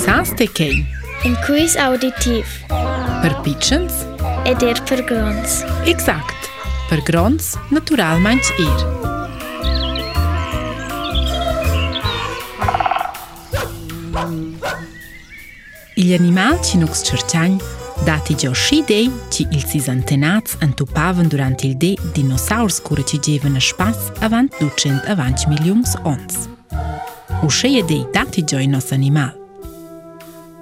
Sans 0.00 0.30
të 0.38 0.46
kej 0.58 0.74
Inkuis 1.26 1.74
auditiv 1.80 2.48
Për 3.22 3.34
pichens 3.44 4.00
E 4.48 4.52
dir 4.60 4.78
për 4.88 5.02
grons 5.08 5.60
Exakt 5.90 6.48
Për 6.90 7.02
grons 7.06 7.52
natural 7.74 8.20
manç 8.24 8.50
ir 8.58 8.82
Il 16.02 16.10
animal 16.16 16.58
që 16.66 16.80
nuk 16.82 16.96
së 16.98 17.12
qërqanj 17.12 17.54
Dati 18.08 18.34
gjo 18.42 18.50
shi 18.58 18.80
dej 18.88 19.04
që 19.36 19.46
il 19.54 19.62
si 19.70 19.80
zantenac 19.84 20.56
Antupavën 20.66 21.30
durant 21.32 21.62
il 21.68 21.78
de 21.80 21.94
Dinosaurs 22.16 22.80
kure 22.84 23.06
që 23.06 23.22
gjeve 23.24 23.52
në 23.54 23.62
shpas 23.70 24.08
Avant 24.26 24.50
duqend 24.58 25.06
avant 25.14 25.38
që 25.40 25.54
miljumës 25.54 25.96
ons 26.04 26.42
U 27.44 27.50
shëje 27.52 27.86
dhe 27.88 27.98
i 28.00 28.04
tati 28.14 28.42
gjoj 28.48 28.64
nësë 28.72 28.98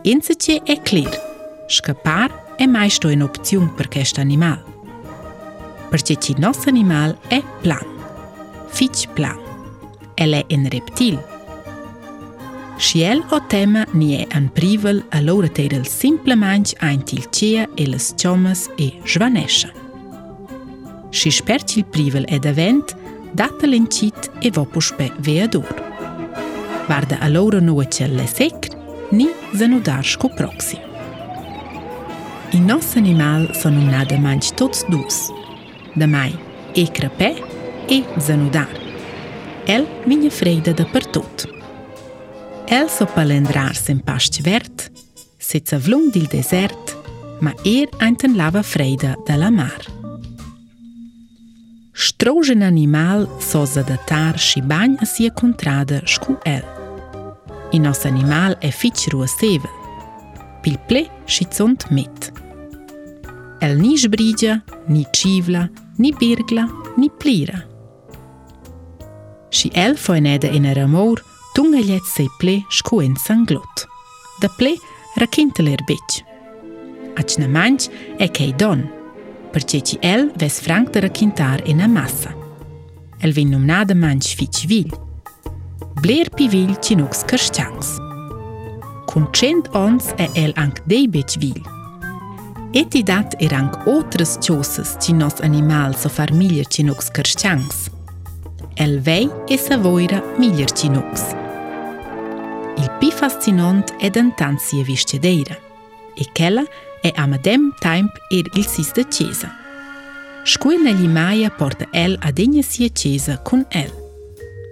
Inse 0.03 0.35
që 0.35 0.55
e 0.67 0.75
klirë, 0.83 1.19
shkëpar 1.71 2.33
e 2.59 2.67
majshtu 2.67 3.13
e 3.13 3.19
në 3.21 3.27
opcion 3.29 3.69
për 3.79 3.87
kështë 3.97 4.23
animal. 4.25 4.57
Për 5.93 6.03
që 6.09 6.17
që 6.25 6.35
nësë 6.43 6.65
animal 6.73 7.13
e 7.33 7.39
plan, 7.63 7.93
fiq 8.75 9.05
plan, 9.15 9.39
e 10.19 10.27
le 10.27 10.41
në 10.51 10.73
reptil. 10.75 11.21
Shjel 12.83 13.23
o 13.31 13.39
tema 13.53 13.85
një 13.95 14.11
e 14.25 14.27
në 14.43 14.51
privëll 14.59 15.05
a 15.15 15.23
lorë 15.23 15.53
të 15.55 15.69
rëllë 15.71 15.93
simple 15.95 16.35
manjë 16.41 16.81
a 16.83 16.91
në 16.97 17.07
tilqeja 17.13 17.69
e 17.79 17.87
lës 17.95 18.11
qomës 18.19 18.65
e 18.83 18.91
zhvanesha. 19.07 19.71
Shi 21.15 21.31
shper 21.39 21.63
që 21.63 21.87
privëll 21.95 22.27
e 22.27 22.43
dhe 22.43 22.57
vend, 22.59 22.97
datë 23.39 23.71
lënë 23.71 23.95
qitë 24.01 24.35
e 24.49 24.57
vopushpe 24.59 25.13
vejë 25.23 25.47
dorë. 25.55 25.83
Varda 26.91 27.23
a 27.23 27.31
lorë 27.31 27.63
në 27.63 27.77
uë 27.79 27.91
që 27.95 28.11
lësekë, 28.19 28.79
ni 29.13 29.27
za 29.55 29.67
nudarsko 29.67 30.29
proxi. 30.29 30.77
o 32.55 32.59
nosso 32.59 32.99
animal 32.99 33.49
são 33.55 33.73
um 33.73 33.87
nada 33.91 34.17
mais 34.19 34.51
todos 34.51 34.83
dois. 34.85 35.31
Da 35.97 36.07
mãe, 36.07 36.39
e 36.75 36.87
crapé 36.89 37.35
e 37.89 38.05
zanudar. 38.21 38.69
El 39.67 39.87
vinha 40.07 40.31
freida 40.31 40.73
da 40.75 40.85
partout. 40.87 41.47
El 42.69 42.89
so 42.89 43.07
palendrar 43.07 43.75
sem 43.77 43.99
paste 43.99 44.43
verde, 44.43 44.91
se 45.39 45.61
vlum 45.79 46.11
dil 46.11 46.27
desert, 46.27 46.97
ma 47.41 47.53
er 47.65 47.89
einten 48.01 48.37
lava 48.37 48.63
freida 48.63 49.15
da 49.27 49.37
la 49.37 49.51
mar. 49.51 49.81
Strogen 51.95 52.63
animal 52.63 53.27
soza 53.41 53.83
datar 53.83 54.39
și 54.39 54.61
bani 54.61 54.97
se 55.03 55.29
contrada 55.35 56.03
com 56.25 56.37
el. 56.45 56.65
i 57.73 57.81
nos 57.81 58.05
animal 58.07 58.57
e 58.61 58.71
fiq 58.73 59.07
ruësive, 59.13 59.69
pil 60.63 60.77
ple 60.89 61.05
shicon 61.33 61.75
të 61.81 61.93
mit. 61.97 62.29
El 63.65 63.79
një 63.81 63.93
shbrigja, 64.05 64.57
një 64.91 65.05
qivla, 65.17 65.63
një 66.03 66.11
birgla, 66.21 66.67
një 67.01 67.09
plira. 67.23 67.61
Shë 69.53 69.71
el 69.85 69.97
fojn 70.01 70.27
edhe 70.35 70.51
i 70.57 70.61
në 70.65 70.75
rëmur, 70.81 71.23
të 71.57 71.65
nga 71.69 71.83
ljetë 71.87 72.11
se 72.13 72.27
i 72.27 72.31
ple 72.41 72.57
shkuen 72.73 73.15
së 73.21 73.37
nglot. 73.43 73.87
Dhe 74.43 74.51
ple 74.59 74.73
rëkin 75.21 75.53
të 75.55 75.67
lër 75.69 75.85
bëqë. 75.89 76.21
A 77.21 77.23
në 77.29 77.49
manqë 77.55 77.91
e 78.25 78.29
kej 78.33 78.51
donë, 78.63 78.89
për 79.53 79.63
që 79.73 79.79
që 79.91 79.97
el 80.09 80.29
ves 80.41 80.61
frank 80.65 80.91
të 80.93 81.03
rakintar 81.05 81.61
in 81.65 81.85
arë 81.85 81.93
në 81.93 81.95
masa. 81.97 82.33
El 83.23 83.37
vinë 83.37 83.53
nëmna 83.55 83.83
dë 83.87 83.97
manqë 84.01 84.35
fiq 84.41 84.63
vilë, 84.71 84.97
bler 86.03 86.29
pivil 86.37 86.73
që 86.83 86.97
nuk 86.99 87.15
së 87.15 87.27
kërshqangës. 87.31 87.93
Kun 89.11 89.27
qend 89.37 89.69
e 90.19 90.27
el 90.43 90.53
ank 90.57 90.83
dejbe 90.91 91.23
që 91.33 91.41
vil. 91.43 91.61
E 92.75 92.85
ti 92.91 93.03
dat 93.03 93.37
e 93.43 93.47
rank 93.53 93.83
otrës 93.87 94.39
qosës 94.43 94.97
që 95.03 95.15
nos 95.21 95.41
animal 95.45 95.93
së 95.95 96.09
farmiljër 96.17 96.69
që 96.75 96.81
nuk 96.89 97.03
së 97.05 97.55
El 98.77 99.01
vej 99.01 99.29
e 99.51 99.57
së 99.59 99.77
vojra 99.85 100.21
miljër 100.39 100.73
që 100.81 100.87
nuk 100.97 101.11
së. 101.23 101.37
Il 102.83 102.89
pi 103.01 103.11
fascinant 103.13 103.89
e 104.01 104.09
dën 104.11 104.31
tanë 104.39 104.59
si 104.65 104.81
e 104.81 104.85
vishqe 104.89 105.19
dejra. 105.21 105.57
E 106.17 106.25
kella 106.37 106.65
e 107.05 107.11
amadem 107.25 107.71
tajmë 107.83 108.13
ir 108.39 108.47
er 108.49 108.59
il 108.59 108.65
sistë 108.69 109.05
qesa. 109.15 109.49
Shkuj 110.45 110.77
në 110.83 110.97
limaja 111.01 111.51
porta 111.59 111.87
el 111.93 112.17
adenjës 112.29 112.71
si 112.75 112.87
e 112.89 112.91
qesa 112.91 113.37
kun 113.47 113.63
el. 113.71 113.93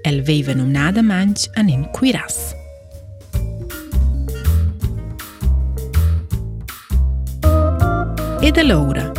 el 0.05 0.22
veive 0.22 0.55
num 0.55 0.71
nada 0.71 1.03
manch 1.03 1.47
anem 1.56 1.84
cuiras. 1.93 2.56
Ed 8.43 8.56
allora, 8.56 9.12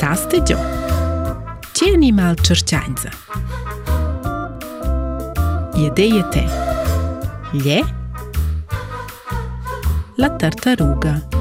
saste 0.00 0.42
già, 0.42 0.56
c'è 1.72 1.90
animal 1.92 2.38
cercianza? 2.40 3.10
Iedeie 5.74 6.28
te, 6.28 6.44
gli 7.52 7.68
è? 7.68 7.84
La 10.16 10.30
tartaruga. 10.30 11.33